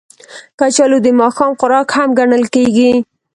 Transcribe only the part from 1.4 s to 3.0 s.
خوراک هم ګڼل کېږي